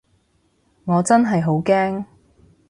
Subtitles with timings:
[0.85, 2.05] 我真係好驚